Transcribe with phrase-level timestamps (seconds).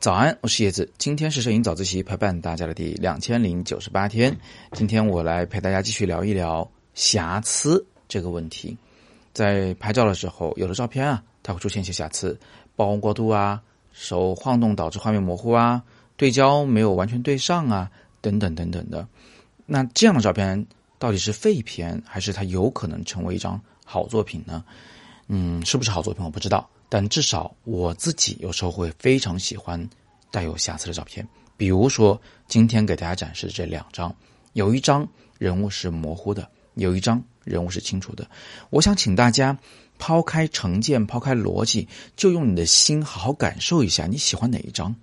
[0.00, 0.90] 早安，我是叶子。
[0.96, 4.34] 今天是摄影早自习陪伴大家的第两千零九十八天。
[4.72, 8.74] 今天我来陪大家继续聊一聊瑕疵这个问题。
[9.34, 12.32] 在拍照的时候，有的照片啊，它会出现一些瑕疵，
[12.76, 13.60] 曝光过度啊，
[13.92, 15.82] 手晃动导致画面模糊啊，
[16.16, 17.90] 对焦没有完全对上啊，
[18.22, 19.06] 等等等等的。
[19.66, 20.66] 那这样的照片
[20.98, 24.64] 到底是废片，还是它有可能成为一张好作品呢？
[25.28, 26.66] 嗯，是不是好作品我不知道。
[26.90, 29.88] 但至少我自己有时候会非常喜欢
[30.30, 31.26] 带有瑕疵的照片，
[31.56, 34.14] 比如说今天给大家展示的这两张，
[34.52, 35.08] 有一张
[35.38, 38.28] 人物是模糊的，有一张人物是清楚的。
[38.70, 39.56] 我想请大家
[39.98, 41.86] 抛开成见，抛开逻辑，
[42.16, 44.94] 就用你的心好好感受一下，你喜欢哪一张？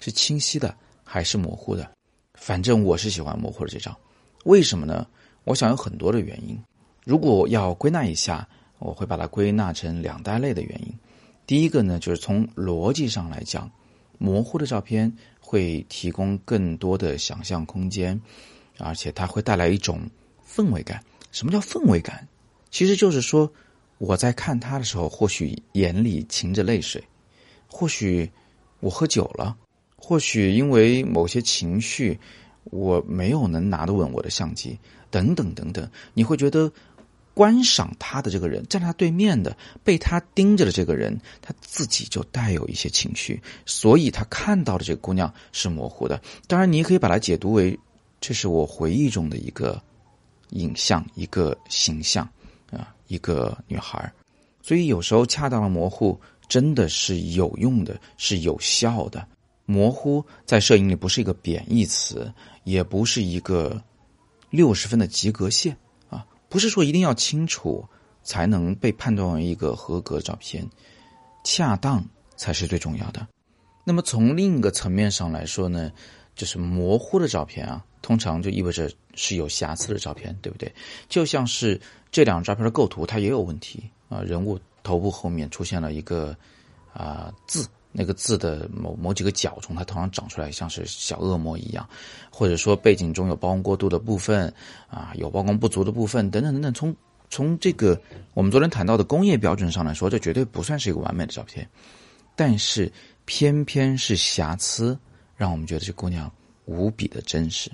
[0.00, 1.88] 是清晰的还是模糊的？
[2.34, 3.96] 反正我是喜欢模糊的这张，
[4.44, 5.06] 为什么呢？
[5.44, 6.58] 我想有很多的原因。
[7.04, 8.46] 如果要归纳一下，
[8.80, 10.92] 我会把它归纳成两大类的原因。
[11.46, 13.70] 第一个呢，就是从逻辑上来讲，
[14.18, 18.20] 模糊的照片会提供更多的想象空间，
[18.78, 20.00] 而且它会带来一种
[20.44, 21.00] 氛围感。
[21.30, 22.26] 什么叫氛围感？
[22.70, 23.48] 其实就是说，
[23.98, 27.04] 我在看它的时候，或许眼里噙着泪水，
[27.68, 28.28] 或许
[28.80, 29.56] 我喝酒了，
[29.96, 32.18] 或许因为某些情绪，
[32.64, 34.76] 我没有能拿得稳我的相机，
[35.12, 36.72] 等等等等，你会觉得。
[37.36, 46.18] 观赏他的这个人，站在他对面的被他盯着的这个人，他自己就带有一些情绪，所以他看到的这个姑娘是模糊的。
[46.46, 47.78] 当然，你也可以把它解读为，
[48.22, 49.78] 这是我回忆中的一个
[50.52, 52.26] 影像、一个形象
[52.70, 54.10] 啊，一个女孩。
[54.62, 59.28] 所以有时候恰当的模糊真的是有用的，是有效的。
[59.66, 62.32] 模糊在摄影里不是一个贬义词，
[62.64, 63.78] 也不是一个
[64.48, 65.76] 六十分的及格线。
[66.56, 67.86] 不是说一定要清楚
[68.22, 70.66] 才能被判断为一个合格照片，
[71.44, 72.02] 恰当
[72.34, 73.26] 才是最重要的。
[73.84, 75.92] 那么从另一个层面上来说呢，
[76.34, 80.74] 就是模糊的照片啊，通常就意味着是有瑕疵的照片，对不对？
[81.10, 81.78] 就像是
[82.10, 86.34] 这两张照片的构图，它也有问题啊，人物头部后面出现了一个
[86.94, 87.68] 啊字。
[87.98, 91.88] 那个字的某某几个角从他头上长出来，像是小恶魔一样，
[92.30, 94.52] 或者说背景中有曝光过度的部分
[94.86, 96.74] 啊，有曝光不足的部分等等等等。
[96.74, 96.94] 从
[97.30, 97.98] 从这个
[98.34, 101.66] 我们昨天谈到的工业标准上来说，这绝对不算是一个完美的照片。
[102.34, 102.92] 但是
[103.24, 104.98] 偏偏是瑕疵，
[105.34, 106.30] 让我们觉得这姑娘
[106.66, 107.70] 无比的真实。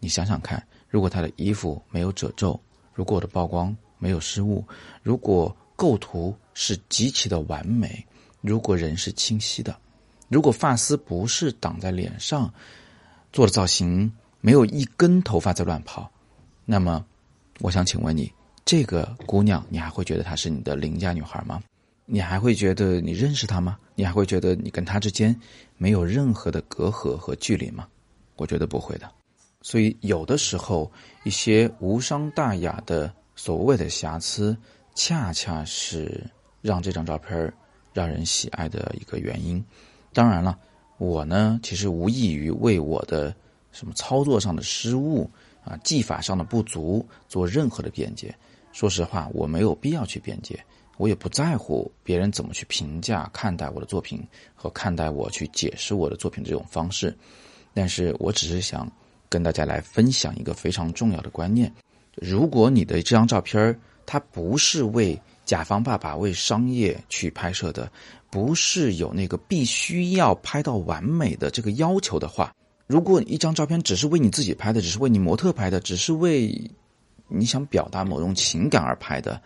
[0.00, 2.58] 你想想看，如果她的衣服没有褶皱，
[2.94, 4.64] 如果我的曝光没有失误，
[5.02, 8.02] 如果构图是极其的完美。
[8.46, 9.76] 如果人是清晰的，
[10.28, 12.52] 如果发丝不是挡在脸上，
[13.32, 16.08] 做的造型没有一根头发在乱跑，
[16.64, 17.04] 那么，
[17.58, 18.32] 我想请问你，
[18.64, 21.60] 这个姑娘，你还会觉得她是你的邻家女孩吗？
[22.04, 23.76] 你还会觉得你认识她吗？
[23.96, 25.34] 你还会觉得你跟她之间
[25.76, 27.88] 没有任何的隔阂和距离吗？
[28.36, 29.10] 我觉得不会的。
[29.62, 30.88] 所以，有的时候
[31.24, 34.56] 一些无伤大雅的所谓的瑕疵，
[34.94, 36.24] 恰恰是
[36.62, 37.52] 让这张照片儿。
[37.96, 39.64] 让人喜爱的一个原因，
[40.12, 40.58] 当然了，
[40.98, 43.34] 我呢其实无异于为我的
[43.72, 45.30] 什么操作上的失误
[45.64, 48.34] 啊、技法上的不足做任何的辩解。
[48.70, 50.62] 说实话，我没有必要去辩解，
[50.98, 54.22] 我也不在乎别人怎么去评价、看待我的作品
[54.54, 57.16] 和看待我去解释我的作品这种方式。
[57.72, 58.86] 但是我只是想
[59.30, 61.72] 跟大家来分享一个非常重要的观念：
[62.14, 63.74] 如果你的这张照片
[64.04, 67.90] 它不是为甲方爸爸为商业去拍摄的，
[68.28, 72.52] 不是有那个必须要拍到完美的这个要求的话，
[72.88, 76.52] 如果一张照片只是为你自己拍的，只是为你模特拍的，只是为
[77.28, 79.40] 你想表达某种情感而拍的，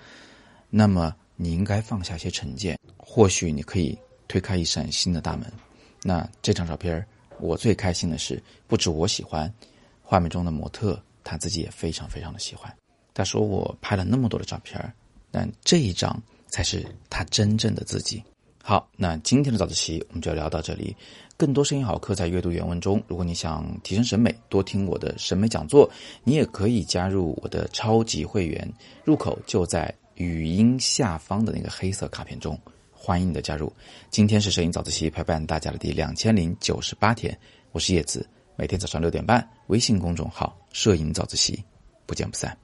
[0.71, 3.97] 那么你应该放下些成见，或许你可以
[4.27, 5.53] 推开一扇新的大门。
[6.03, 7.07] 那这张照片，
[7.39, 9.53] 我最开心的是，不止我喜欢，
[10.03, 12.75] 画面中的模特他自己也非常非常的喜欢。
[13.13, 14.81] 他说我拍了那么多的照片。
[15.31, 18.23] 但这一张才是他真正的自己。
[18.63, 20.95] 好，那今天的早自习我们就聊到这里。
[21.37, 23.03] 更多声音好课在阅读原文中。
[23.09, 25.91] 如果你想提升审美，多听我的审美讲座，
[26.23, 28.71] 你也可以加入我的超级会员，
[29.03, 32.59] 入口就在语音下方的那个黑色卡片中。
[32.93, 33.73] 欢迎你的加入。
[34.11, 37.37] 今天是摄影早自习陪伴大家的第两千零九十八天，
[37.73, 41.65] 我是叶子，每天早上六点半，微信公众号“摄影早自习”，
[42.05, 42.55] 不见不散。